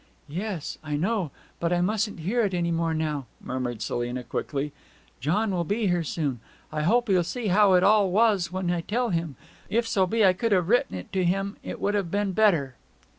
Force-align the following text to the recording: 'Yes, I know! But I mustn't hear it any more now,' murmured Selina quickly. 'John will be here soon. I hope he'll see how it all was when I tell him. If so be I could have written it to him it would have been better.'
'Yes, 0.27 0.79
I 0.83 0.95
know! 0.97 1.29
But 1.59 1.71
I 1.71 1.79
mustn't 1.79 2.21
hear 2.21 2.43
it 2.43 2.55
any 2.55 2.71
more 2.71 2.91
now,' 2.91 3.27
murmured 3.39 3.83
Selina 3.83 4.23
quickly. 4.23 4.71
'John 5.19 5.51
will 5.51 5.63
be 5.63 5.85
here 5.89 6.03
soon. 6.03 6.39
I 6.71 6.81
hope 6.81 7.07
he'll 7.07 7.23
see 7.23 7.49
how 7.49 7.73
it 7.73 7.83
all 7.83 8.09
was 8.09 8.51
when 8.51 8.71
I 8.71 8.81
tell 8.81 9.09
him. 9.09 9.35
If 9.69 9.87
so 9.87 10.07
be 10.07 10.25
I 10.25 10.33
could 10.33 10.53
have 10.53 10.69
written 10.69 10.97
it 10.97 11.13
to 11.13 11.23
him 11.23 11.55
it 11.61 11.79
would 11.79 11.93
have 11.93 12.09
been 12.09 12.31
better.' 12.31 12.77